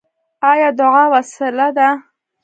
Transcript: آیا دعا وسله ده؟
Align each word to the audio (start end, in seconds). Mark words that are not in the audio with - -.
آیا 0.51 0.69
دعا 0.79 1.03
وسله 1.13 1.67
ده؟ 1.77 1.89